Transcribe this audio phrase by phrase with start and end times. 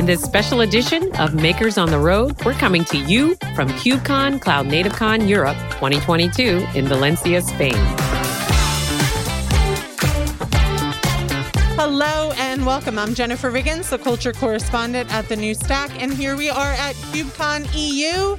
[0.00, 4.40] In this special edition of Makers on the Road, we're coming to you from KubeCon
[4.40, 7.74] CloudNativeCon Europe 2022 in Valencia, Spain.
[11.76, 12.98] Hello and welcome.
[12.98, 16.94] I'm Jennifer Riggins, the culture correspondent at the New Stack, and here we are at
[17.12, 18.38] KubeCon EU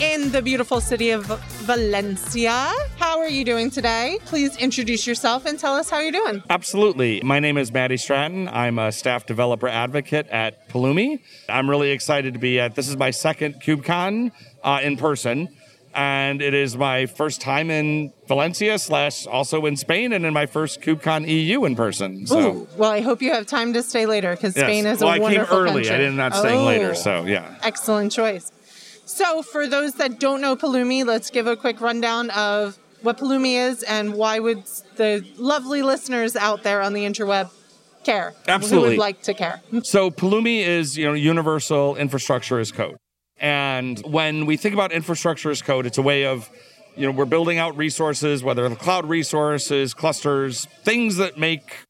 [0.00, 1.24] in the beautiful city of
[1.64, 2.70] Valencia.
[2.98, 4.18] How are you doing today?
[4.26, 6.42] Please introduce yourself and tell us how you're doing.
[6.50, 7.20] Absolutely.
[7.22, 8.48] My name is Matty Stratton.
[8.48, 11.20] I'm a staff developer advocate at Pulumi.
[11.48, 15.48] I'm really excited to be at this is my second KubeCon uh, in person.
[15.94, 20.44] And it is my first time in Valencia slash also in Spain and in my
[20.44, 22.26] first KubeCon EU in person.
[22.26, 24.66] So Ooh, well, I hope you have time to stay later because yes.
[24.66, 25.84] Spain is well, a I wonderful came early.
[25.84, 25.94] country.
[25.94, 26.94] I did not staying Oh, later.
[26.94, 27.54] So yeah.
[27.62, 28.52] Excellent choice.
[29.06, 33.54] So, for those that don't know Pulumi, let's give a quick rundown of what Pulumi
[33.54, 34.64] is and why would
[34.96, 37.50] the lovely listeners out there on the interweb
[38.02, 38.30] care?
[38.30, 38.88] Who Absolutely.
[38.90, 39.62] would like to care?
[39.84, 42.96] So Pulumi is, you know, universal infrastructure as code.
[43.38, 46.50] And when we think about infrastructure as code, it's a way of,
[46.96, 51.84] you know, we're building out resources, whether the cloud resources, clusters, things that make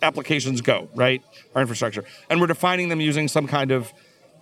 [0.00, 1.22] applications go, right?
[1.54, 2.04] Our infrastructure.
[2.30, 3.92] And we're defining them using some kind of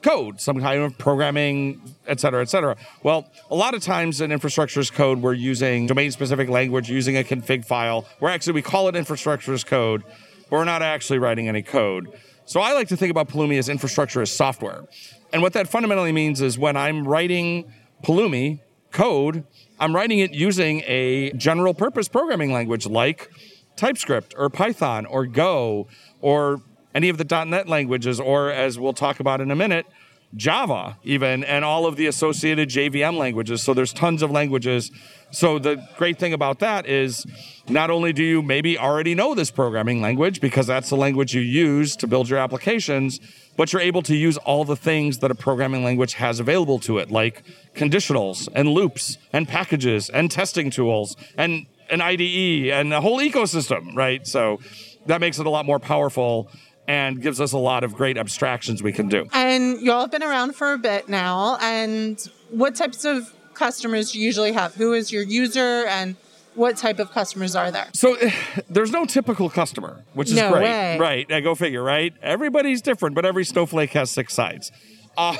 [0.03, 2.77] code, some kind of programming, et cetera, et cetera.
[3.03, 7.17] Well, a lot of times in infrastructure as code, we're using domain specific language, using
[7.17, 8.07] a config file.
[8.21, 10.03] We're actually, we call it infrastructure as code,
[10.51, 12.09] but we're not actually writing any code.
[12.45, 14.85] So I like to think about Pulumi as infrastructure as software.
[15.33, 19.45] And what that fundamentally means is when I'm writing Pulumi code,
[19.79, 23.31] I'm writing it using a general purpose programming language like
[23.77, 25.89] TypeScript or Python or Go
[26.21, 26.61] or
[26.95, 29.87] any of the .NET languages, or as we'll talk about in a minute,
[30.35, 33.63] Java even, and all of the associated JVM languages.
[33.63, 34.91] So there's tons of languages.
[35.31, 37.27] So the great thing about that is
[37.69, 41.43] not only do you maybe already know this programming language because that's the language you
[41.43, 43.21] use to build your applications,
[43.57, 46.99] but you're able to use all the things that a programming language has available to
[46.99, 53.03] it, like conditionals and loops and packages and testing tools and an IDE and a
[53.03, 54.27] whole ecosystem, right?
[54.27, 54.61] So
[55.07, 56.49] that makes it a lot more powerful
[56.89, 59.27] and gives us a lot of great abstractions we can do.
[59.33, 61.57] And y'all have been around for a bit now.
[61.61, 62.19] And
[62.51, 64.75] what types of customers do you usually have?
[64.75, 66.17] Who is your user and
[66.55, 67.89] what type of customers are there?
[67.95, 68.17] So
[68.69, 70.65] there's no typical customer, which is No great.
[70.65, 70.99] way.
[70.99, 71.33] Right.
[71.33, 72.13] I go figure, right?
[72.23, 74.73] Everybody's different, but every snowflake has six sides.
[75.17, 75.37] Uh,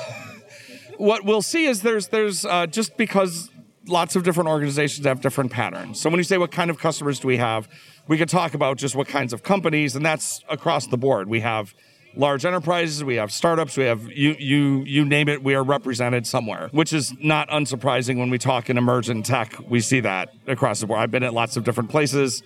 [0.97, 3.49] what we'll see is there's there's uh, just because
[3.87, 5.99] lots of different organizations have different patterns.
[5.99, 7.67] So when you say what kind of customers do we have,
[8.07, 11.27] we could talk about just what kinds of companies, and that's across the board.
[11.27, 11.73] We have
[12.15, 16.27] large enterprises, we have startups, we have you you you name it, we are represented
[16.27, 19.57] somewhere, which is not unsurprising when we talk in emergent tech.
[19.69, 20.99] We see that across the board.
[20.99, 22.43] I've been at lots of different places.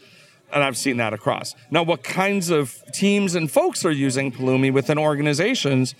[0.50, 1.56] And I've seen that across.
[1.72, 5.94] Now, what kinds of teams and folks are using Pulumi within organizations?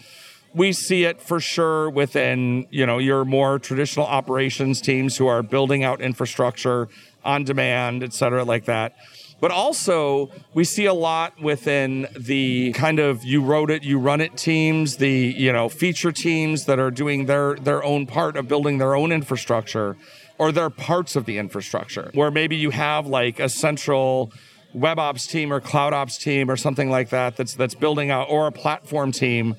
[0.54, 5.44] We see it for sure within you know your more traditional operations teams who are
[5.44, 6.88] building out infrastructure
[7.24, 8.96] on demand et cetera like that.
[9.40, 14.20] But also we see a lot within the kind of you wrote it you run
[14.22, 18.48] it teams the you know feature teams that are doing their their own part of
[18.48, 19.96] building their own infrastructure
[20.40, 22.12] or they're parts of the infrastructure.
[22.14, 24.32] Where maybe you have like a central
[24.74, 28.28] web ops team or cloud ops team or something like that that's that's building out
[28.30, 29.56] or a platform team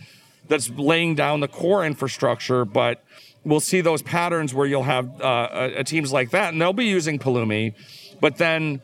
[0.49, 3.03] that's laying down the core infrastructure, but
[3.45, 6.87] we'll see those patterns where you'll have uh, uh, teams like that, and they'll be
[6.87, 7.75] using Pulumi,
[8.21, 8.81] but then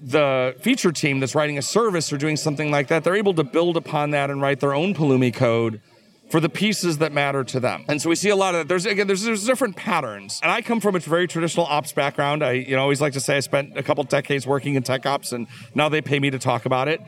[0.00, 3.44] the feature team that's writing a service or doing something like that, they're able to
[3.44, 5.80] build upon that and write their own Pulumi code
[6.28, 7.84] for the pieces that matter to them.
[7.88, 8.68] And so we see a lot of that.
[8.68, 10.40] There's again, there's, there's different patterns.
[10.42, 12.42] And I come from a very traditional ops background.
[12.42, 15.04] I you know always like to say I spent a couple decades working in tech
[15.06, 17.00] ops, and now they pay me to talk about it.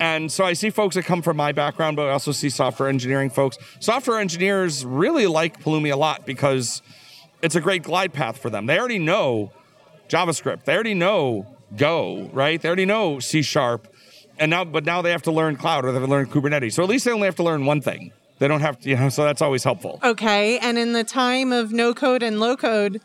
[0.00, 2.88] And so I see folks that come from my background, but I also see software
[2.88, 3.58] engineering folks.
[3.80, 6.82] Software engineers really like Pulumi a lot because
[7.42, 8.66] it's a great glide path for them.
[8.66, 9.52] They already know
[10.08, 10.64] JavaScript.
[10.64, 12.60] They already know Go, right?
[12.60, 13.88] They already know C sharp.
[14.38, 16.72] And now, but now they have to learn cloud or they have to learn Kubernetes.
[16.72, 18.12] So at least they only have to learn one thing.
[18.38, 19.98] They don't have to, you know, so that's always helpful.
[20.02, 20.58] Okay.
[20.58, 23.00] And in the time of no code and low code,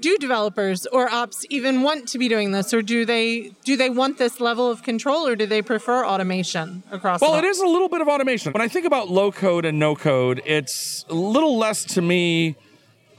[0.00, 3.90] do developers or ops even want to be doing this or do they do they
[3.90, 7.66] want this level of control or do they prefer automation across Well, it is a
[7.66, 8.52] little bit of automation.
[8.52, 12.56] When I think about low code and no code, it's a little less to me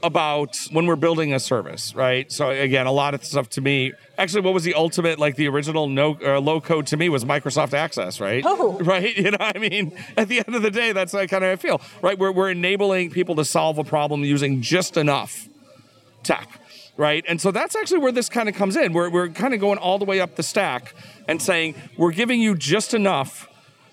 [0.02, 2.30] about when we're building a service, right?
[2.30, 3.92] So again, a lot of stuff to me.
[4.16, 7.24] Actually, what was the ultimate, like the original no uh, low code to me was
[7.24, 8.44] Microsoft Access, right?
[8.46, 8.78] Oh.
[8.80, 9.16] right.
[9.16, 11.52] You know, I mean, at the end of the day, that's like kind of how
[11.52, 12.16] I feel, right?
[12.16, 15.48] We're we're enabling people to solve a problem using just enough
[16.22, 16.60] tech.
[16.98, 17.24] Right.
[17.28, 18.92] And so that's actually where this kind of comes in.
[18.92, 20.96] We're, we're kind of going all the way up the stack
[21.28, 23.48] and saying, we're giving you just enough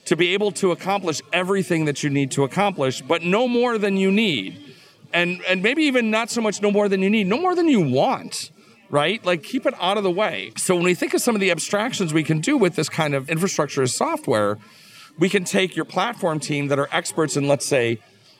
[0.05, 3.95] to be able to accomplish everything that you need to accomplish, but no more than
[3.95, 4.73] you need.
[5.13, 7.69] And and maybe even not so much no more than you need, no more than
[7.69, 8.49] you want.
[8.89, 9.23] Right?
[9.23, 10.51] Like keep it out of the way.
[10.57, 13.13] So when we think of some of the abstractions we can do with this kind
[13.13, 14.57] of infrastructure as software,
[15.19, 17.99] we can take your platform team that are experts in, let's say,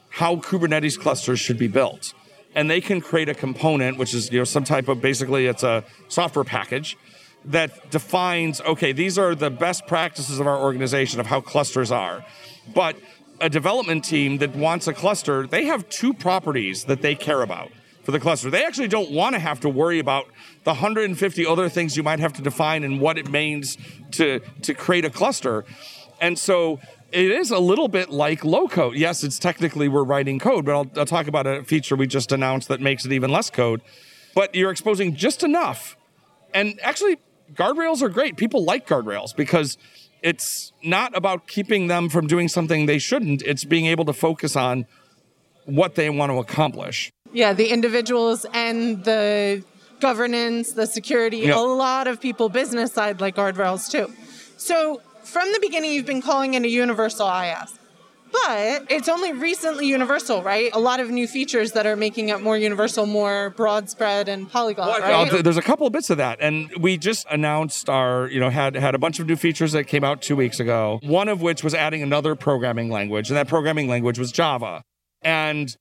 [0.09, 2.13] how Kubernetes clusters should be built.
[2.56, 5.63] And they can create a component, which is you know some type of basically it's
[5.63, 6.98] a software package
[7.44, 12.25] that defines okay these are the best practices of our organization of how clusters are.
[12.74, 12.98] But
[13.42, 17.69] a development team that wants a cluster they have two properties that they care about
[18.04, 18.50] for the cluster.
[18.52, 20.28] They actually don't want to have to worry about
[20.63, 23.78] the 150 other things you might have to define and what it means
[24.12, 25.66] to to create a cluster.
[26.22, 26.80] And so
[27.12, 30.75] it is a little bit like low code yes it's technically we're writing code but
[30.75, 33.81] I'll, I'll talk about a feature we just announced that makes it even less code
[34.34, 35.96] but you're exposing just enough
[36.54, 37.18] and actually
[37.54, 38.38] guardrails are great.
[38.38, 39.78] People like guardrails because
[40.22, 43.42] it's not about keeping them from doing something they shouldn't.
[43.44, 44.86] It's being able to focus on
[45.66, 47.12] what they want to accomplish.
[47.34, 49.63] Yeah, the individuals and the
[50.00, 51.58] governance, the security, yep.
[51.58, 54.12] a lot of people business side like guardrails too.
[54.58, 57.77] So from the beginning, you've been calling it a universal IaaS.
[58.31, 60.69] But it's only recently universal, right?
[60.74, 64.51] A lot of new features that are making it more universal, more broad spread and
[64.51, 64.88] polyglot.
[64.88, 65.44] Well, right?
[65.44, 68.75] There's a couple of bits of that, and we just announced our, you know, had
[68.75, 71.00] had a bunch of new features that came out two weeks ago.
[71.04, 74.81] One of which was adding another programming language, and that programming language was Java.
[75.22, 75.75] And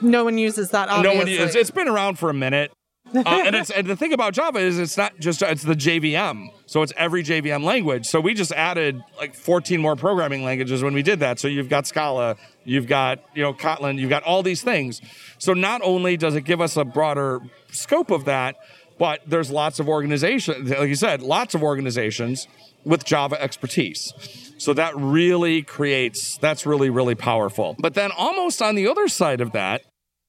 [0.00, 0.88] no one uses that.
[0.88, 1.14] Obviously.
[1.14, 1.54] No one uses.
[1.54, 2.72] It's been around for a minute.
[3.14, 6.48] Uh, and it's and the thing about Java is it's not just it's the JVM,
[6.66, 8.06] so it's every JVM language.
[8.06, 11.38] So we just added like 14 more programming languages when we did that.
[11.38, 15.00] So you've got Scala, you've got you know Kotlin, you've got all these things.
[15.38, 17.40] So not only does it give us a broader
[17.72, 18.56] scope of that,
[18.98, 22.46] but there's lots of organizations, like you said, lots of organizations
[22.84, 24.12] with Java expertise.
[24.58, 27.76] So that really creates that's really really powerful.
[27.78, 29.82] But then almost on the other side of that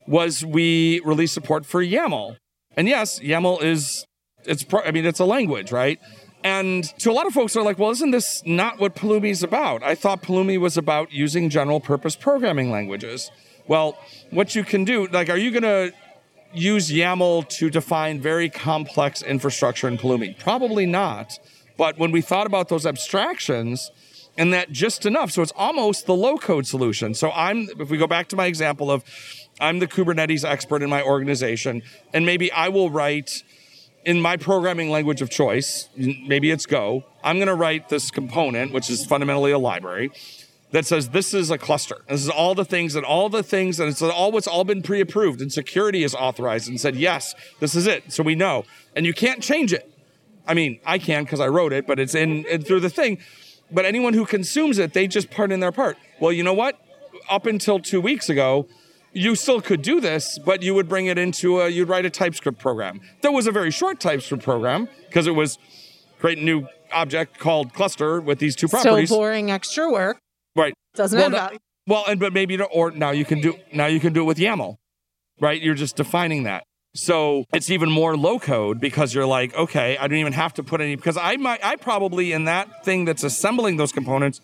[0.07, 2.37] was we released support for YAML.
[2.77, 4.05] And yes, YAML is
[4.45, 5.99] it's pro- I mean it's a language, right?
[6.43, 9.43] And to a lot of folks are like, well, isn't this not what Pulumi is
[9.43, 9.83] about?
[9.83, 13.29] I thought Pulumi was about using general purpose programming languages.
[13.67, 13.97] Well,
[14.31, 15.93] what you can do, like, are you going to
[16.53, 20.37] use YAML to define very complex infrastructure in Pulumi?
[20.39, 21.37] Probably not.
[21.77, 23.91] But when we thought about those abstractions,
[24.37, 27.13] and that just enough, so it's almost the low code solution.
[27.13, 29.03] So I'm, if we go back to my example of
[29.61, 33.43] I'm the Kubernetes expert in my organization, and maybe I will write
[34.03, 38.73] in my programming language of choice, maybe it's Go, I'm going to write this component,
[38.73, 40.11] which is fundamentally a library,
[40.71, 41.97] that says this is a cluster.
[42.09, 44.81] This is all the things and all the things, and it's all what's all been
[44.81, 48.11] pre-approved, and security is authorized and said yes, this is it.
[48.11, 48.63] So we know,
[48.95, 49.87] and you can't change it.
[50.47, 53.19] I mean, I can because I wrote it, but it's in, in through the thing.
[53.71, 55.97] But anyone who consumes it, they just part in their part.
[56.19, 56.79] Well, you know what?
[57.29, 58.67] Up until two weeks ago,
[59.13, 62.09] you still could do this, but you would bring it into a, you'd write a
[62.09, 63.01] TypeScript program.
[63.21, 65.57] That was a very short TypeScript program because it was
[66.19, 69.09] create a new object called cluster with these two properties.
[69.09, 70.17] So boring extra work.
[70.55, 70.73] Right.
[70.95, 71.59] Doesn't well, value.
[71.87, 74.37] Well, and but maybe or now you can do now you can do it with
[74.37, 74.75] YAML,
[75.39, 75.61] right?
[75.61, 76.63] You're just defining that.
[76.93, 80.63] So it's even more low code because you're like, okay, I don't even have to
[80.63, 84.41] put any because I might I probably in that thing that's assembling those components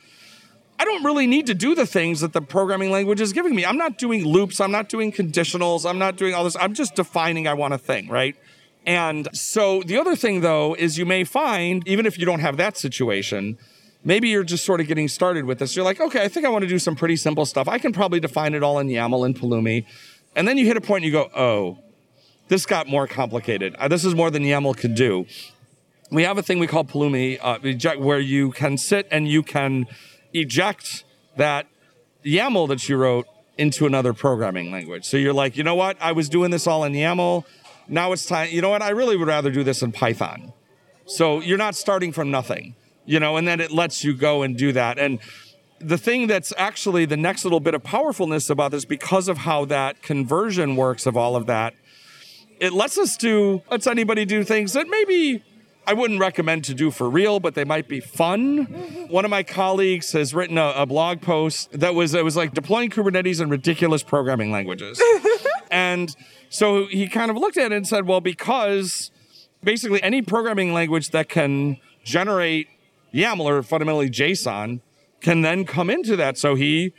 [0.79, 3.65] I don't really need to do the things that the programming language is giving me.
[3.65, 6.55] I'm not doing loops, I'm not doing conditionals, I'm not doing all this.
[6.55, 8.36] I'm just defining I want a thing, right?
[8.86, 12.57] And so the other thing though is you may find, even if you don't have
[12.57, 13.57] that situation,
[14.03, 15.75] maybe you're just sort of getting started with this.
[15.75, 17.67] You're like, okay, I think I want to do some pretty simple stuff.
[17.67, 19.86] I can probably define it all in YAML and Pulumi.
[20.36, 21.79] And then you hit a point and you go, oh,
[22.48, 23.75] this got more complicated.
[23.75, 25.25] Uh, this is more than YAML could do.
[26.12, 29.88] We have a thing we call Pulumi, uh, where you can sit and you can
[30.34, 31.03] eject
[31.36, 31.67] that
[32.25, 35.05] YAML that you wrote into another programming language.
[35.05, 35.98] So you're like, you know what?
[36.00, 37.46] I was doing this all in YAML.
[37.88, 38.50] Now it's time.
[38.51, 38.81] You know what?
[38.81, 40.53] I really would rather do this in Python.
[41.05, 44.57] So you're not starting from nothing, you know, and then it lets you go and
[44.57, 45.00] do that.
[45.00, 45.19] And
[45.79, 49.65] the thing that's actually the next little bit of powerfulness about this, because of how
[49.65, 51.74] that conversion works of all of that,
[52.60, 55.43] it lets us do, lets anybody do things that maybe
[55.88, 58.65] I wouldn't recommend to do for real, but they might be fun.
[59.08, 62.53] One of my colleagues has written a, a blog post that was it was like
[62.53, 65.01] deploying Kubernetes in ridiculous programming languages.
[65.72, 66.13] and
[66.50, 69.12] so he kind of looked at it and said, well, because
[69.63, 72.67] basically any programming language that can generate
[73.13, 74.82] YAML or fundamentally JSON
[75.22, 76.38] can then come into that.
[76.38, 76.94] So he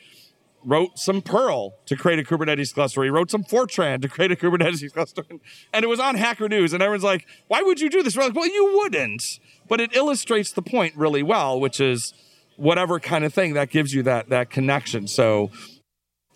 [0.64, 3.02] wrote some Perl to create a Kubernetes cluster.
[3.04, 5.24] He wrote some Fortran to create a Kubernetes cluster.
[5.72, 6.72] And it was on Hacker News.
[6.72, 8.16] And everyone's like, why would you do this?
[8.16, 9.38] We're like, well, you wouldn't.
[9.68, 12.12] But it illustrates the point really well, which is
[12.56, 15.06] whatever kind of thing that gives you that that connection.
[15.06, 15.50] So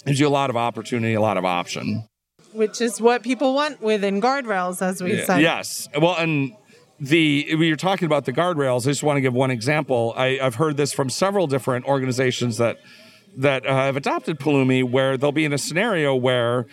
[0.07, 2.07] gives you a lot of opportunity, a lot of option.
[2.53, 5.25] Which is what people want within guardrails, as we Yeah.
[5.25, 5.41] said.
[5.41, 5.89] Yes.
[5.99, 6.53] Well, and
[7.01, 10.13] the when you're talking about the guardrails, I just want to give one example.
[10.17, 12.79] I, I've heard this from several different organizations that
[13.37, 16.67] that uh, have adopted Pulumi, where they'll be in a scenario where,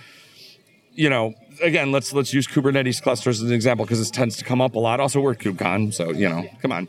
[0.94, 4.46] you know, again, let's let's use Kubernetes clusters as an example because this tends to
[4.46, 5.00] come up a lot.
[5.00, 6.88] Also, we're KubeCon, so you know, come on,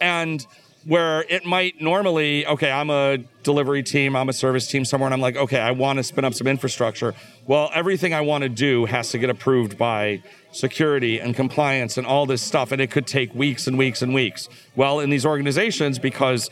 [0.00, 0.46] and
[0.86, 5.14] where it might normally, okay, I'm a delivery team, I'm a service team somewhere, and
[5.14, 7.12] I'm like, okay, I want to spin up some infrastructure.
[7.44, 12.06] Well, everything I want to do has to get approved by security and compliance and
[12.06, 14.48] all this stuff, and it could take weeks and weeks and weeks.
[14.76, 16.50] Well, in these organizations, because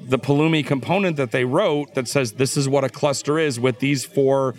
[0.00, 3.78] the Pulumi component that they wrote that says this is what a cluster is with
[3.80, 4.54] these four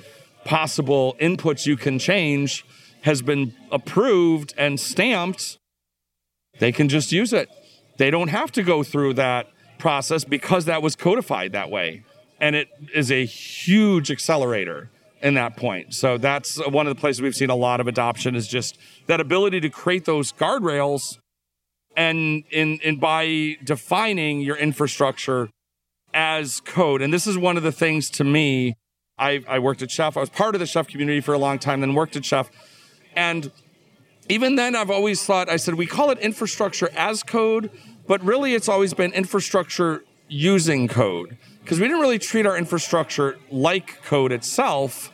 [0.46, 2.66] possible inputs you can change
[3.02, 5.58] has been approved and stamped,
[6.60, 7.50] they can just use it.
[7.98, 12.04] They don't have to go through that process because that was codified that way.
[12.42, 14.90] And it is a huge accelerator
[15.22, 15.94] in that point.
[15.94, 18.78] So that's one of the places we've seen a lot of adoption is just
[19.08, 21.18] that ability to create those guardrails
[22.00, 25.50] and in, in by defining your infrastructure
[26.14, 27.02] as code.
[27.02, 28.76] And this is one of the things to me.
[29.18, 30.16] I, I worked at Chef.
[30.16, 32.50] I was part of the Chef community for a long time, then worked at Chef.
[33.18, 33.52] And
[34.30, 37.70] even then, I've always thought, I said, we call it infrastructure as code,
[38.08, 43.38] but really it's always been infrastructure using code because we didn't really treat our infrastructure
[43.52, 45.12] like code itself.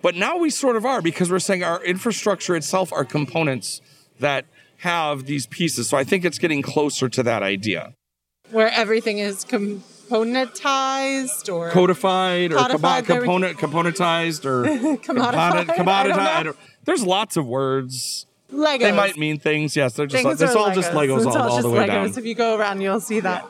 [0.00, 3.82] But now we sort of are because we're saying our infrastructure itself are components
[4.18, 4.46] that
[4.82, 5.88] have these pieces.
[5.88, 7.94] So I think it's getting closer to that idea.
[8.50, 15.34] Where everything is componentized or Codified or Codified, we- component, componentized or Commodified?
[15.70, 16.18] I commoditized.
[16.18, 18.26] I don't- There's lots of words.
[18.52, 18.80] Legos.
[18.80, 19.76] They might mean things.
[19.76, 20.24] Yes, they're just.
[20.24, 21.86] Things it's all just Legos It's all, all just the way Legos.
[21.86, 22.06] down.
[22.18, 23.46] If you go around, you'll see that.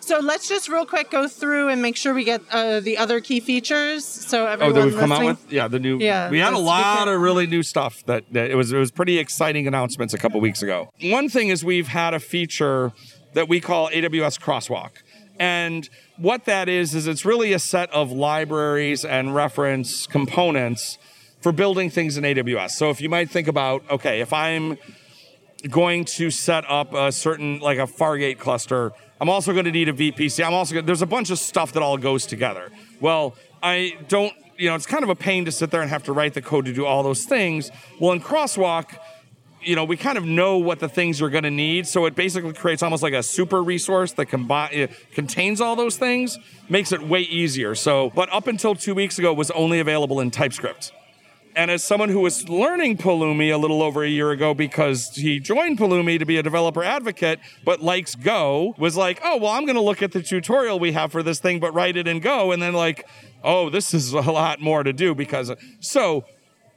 [0.00, 3.20] So let's just real quick go through and make sure we get uh, the other
[3.20, 4.04] key features.
[4.04, 5.52] So everyone Oh, that we've come out with.
[5.52, 5.98] Yeah, the new.
[5.98, 8.04] Yeah, we had a lot of really new stuff.
[8.06, 8.72] That, that it was.
[8.72, 10.90] It was pretty exciting announcements a couple weeks ago.
[11.02, 12.92] One thing is we've had a feature
[13.34, 14.92] that we call AWS Crosswalk,
[15.38, 20.96] and what that is is it's really a set of libraries and reference components
[21.40, 22.70] for building things in AWS.
[22.70, 24.78] So if you might think about, okay, if I'm
[25.70, 28.92] going to set up a certain like a Fargate cluster.
[29.20, 30.44] I'm also going to need a VPC.
[30.44, 32.70] I'm also going there's a bunch of stuff that all goes together.
[33.00, 36.04] Well, I don't, you know, it's kind of a pain to sit there and have
[36.04, 37.70] to write the code to do all those things.
[38.00, 38.98] Well, in Crosswalk,
[39.60, 41.86] you know, we kind of know what the things you're going to need.
[41.86, 46.38] So it basically creates almost like a super resource that combi- contains all those things,
[46.68, 47.74] makes it way easier.
[47.74, 50.92] So, but up until two weeks ago, was only available in TypeScript.
[51.58, 55.40] And as someone who was learning Pulumi a little over a year ago because he
[55.40, 59.64] joined Pulumi to be a developer advocate, but likes Go, was like, oh, well, I'm
[59.64, 62.20] going to look at the tutorial we have for this thing, but write it in
[62.20, 62.52] Go.
[62.52, 63.08] And then, like,
[63.42, 65.50] oh, this is a lot more to do because.
[65.80, 66.24] So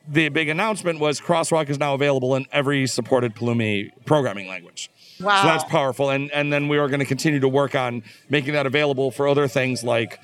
[0.08, 4.90] the big announcement was Crosswalk is now available in every supported Pulumi programming language.
[5.20, 5.44] Wow.
[5.44, 6.10] So that's powerful.
[6.10, 9.28] And, and then we are going to continue to work on making that available for
[9.28, 10.20] other things like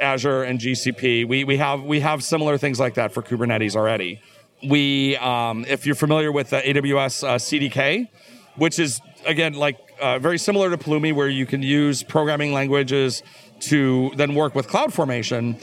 [0.00, 1.26] Azure and GCP.
[1.26, 4.20] We, we have we have similar things like that for Kubernetes already.
[4.66, 8.08] We, um, if you're familiar with the AWS uh, CDK,
[8.56, 13.22] which is again like uh, very similar to Pulumi, where you can use programming languages
[13.60, 15.62] to then work with CloudFormation.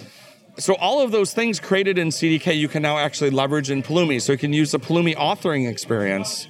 [0.58, 4.22] So all of those things created in CDK, you can now actually leverage in Pulumi.
[4.22, 6.48] So you can use the Pulumi authoring experience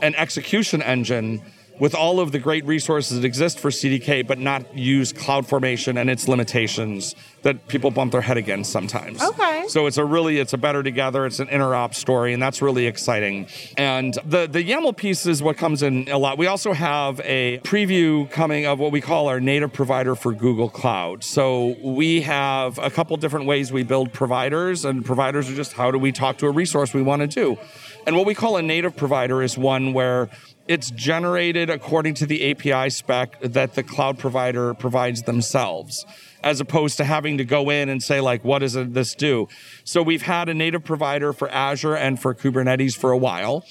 [0.00, 1.42] and execution engine
[1.78, 6.10] with all of the great resources that exist for CDK, but not use CloudFormation and
[6.10, 9.22] its limitations that people bump their head against sometimes.
[9.22, 9.64] Okay.
[9.68, 11.26] So it's a really it's a better together.
[11.26, 13.48] It's an interop story, and that's really exciting.
[13.76, 16.38] And the the YAML piece is what comes in a lot.
[16.38, 20.68] We also have a preview coming of what we call our native provider for Google
[20.68, 21.24] Cloud.
[21.24, 25.90] So we have a couple different ways we build providers, and providers are just how
[25.90, 27.58] do we talk to a resource we want to do.
[28.06, 30.28] And what we call a native provider is one where
[30.68, 36.06] it's generated according to the API spec that the cloud provider provides themselves,
[36.42, 39.48] as opposed to having to go in and say, like, what does this do?
[39.84, 43.64] So we've had a native provider for Azure and for Kubernetes for a while.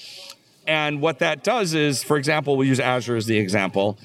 [0.66, 3.98] And what that does is, for example, we'll use Azure as the example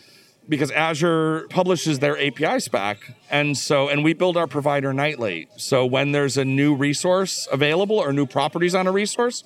[0.49, 2.97] because Azure publishes their API spec.
[3.29, 5.49] And so, and we build our provider nightly.
[5.57, 9.43] So when there's a new resource available or new properties on a resource,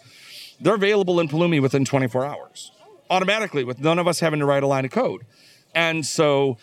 [0.60, 2.72] they're available in Pulumi within 24 hours
[3.16, 5.22] automatically with none of us having to write a line of code.
[5.76, 6.58] And so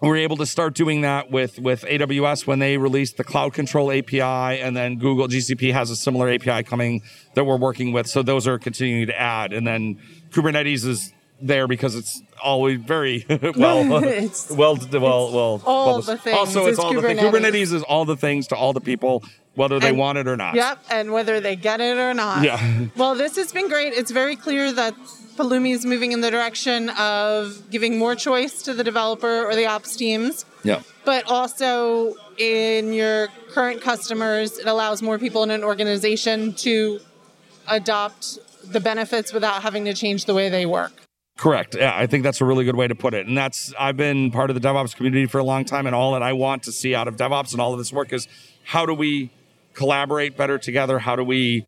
[0.00, 3.92] we're able to start doing that with, with AWS when they released the Cloud Control
[3.92, 4.20] API,
[4.60, 7.02] and then Google GCP has a similar API coming
[7.34, 8.06] that we're working with.
[8.06, 9.52] So those are continuing to add.
[9.52, 13.24] And then Kubernetes is there because it's always very
[13.56, 15.62] well, It's- well, well, well.
[15.66, 16.36] all the things.
[16.36, 17.20] Also, it's, It's all the things.
[17.20, 17.30] Kubernetes.
[17.52, 20.36] Kubernetes is all the things to all the people, whether they And- want it or
[20.36, 20.54] not.
[20.54, 22.44] Yep, and whether they get it or not.
[22.44, 22.86] Yeah.
[22.96, 23.92] Well, this has been great.
[23.94, 24.94] It's very clear that
[25.38, 29.66] Pulumi is moving in the direction of giving more choice to the developer or the
[29.66, 30.80] ops teams, Yeah.
[31.04, 36.98] but also in your current customers, it allows more people in an organization to
[37.68, 40.92] adopt the benefits without having to change the way they work.
[41.36, 41.76] Correct.
[41.78, 43.28] Yeah, I think that's a really good way to put it.
[43.28, 46.12] And that's I've been part of the DevOps community for a long time, and all
[46.14, 48.26] that I want to see out of DevOps and all of this work is
[48.64, 49.30] how do we
[49.74, 50.98] collaborate better together?
[50.98, 51.67] How do we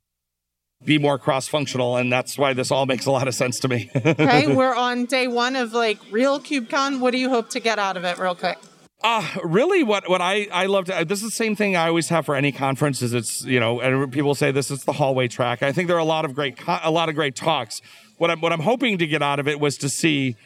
[0.85, 1.97] be more cross-functional?
[1.97, 3.91] And that's why this all makes a lot of sense to me.
[4.21, 7.01] Okay, we're on day one of like real KubeCon.
[7.01, 8.59] What do you hope to get out of it, real quick?
[9.03, 12.09] Uh, really, what what I I love to this is the same thing I always
[12.11, 13.01] have for any conference.
[13.01, 15.63] Is it's you know, and people say this is the hallway track.
[15.63, 17.81] I think there are a lot of great a lot of great talks.
[18.19, 20.37] What I'm what I'm hoping to get out of it was to see.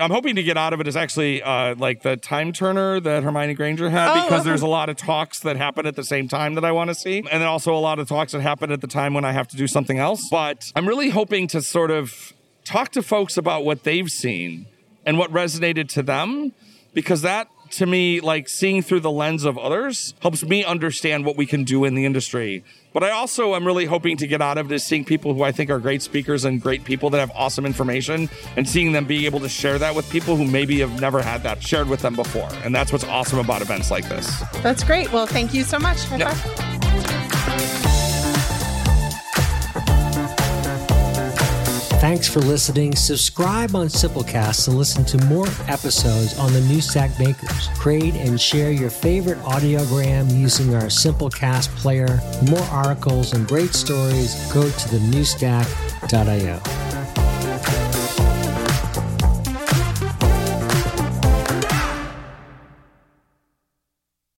[0.00, 3.22] I'm hoping to get out of it is actually uh, like the time turner that
[3.22, 4.48] Hermione Granger had Oh, because okay.
[4.50, 6.94] there's a lot of talks that happen at the same time that I want to
[6.94, 9.32] see, and then also a lot of talks that happen at the time when I
[9.32, 10.28] have to do something else.
[10.30, 12.32] But I'm really hoping to sort of
[12.64, 14.66] talk to folks about what they've seen
[15.04, 16.52] and what resonated to them
[16.94, 21.36] because that to me like seeing through the lens of others helps me understand what
[21.36, 24.58] we can do in the industry but i also am really hoping to get out
[24.58, 27.18] of it is seeing people who i think are great speakers and great people that
[27.18, 30.80] have awesome information and seeing them be able to share that with people who maybe
[30.80, 34.08] have never had that shared with them before and that's what's awesome about events like
[34.08, 35.12] this That's great.
[35.12, 35.98] Well, thank you so much.
[36.10, 36.68] Yeah.
[42.00, 42.96] Thanks for listening.
[42.96, 47.68] Subscribe on Simplecast and listen to more episodes on the New Stack Makers.
[47.78, 52.16] Create and share your favorite audiogram using our Simplecast player.
[52.38, 56.89] For more articles and great stories, go to thenewstack.io.